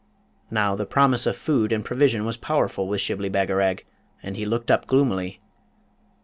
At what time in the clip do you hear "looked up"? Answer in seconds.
4.47-4.87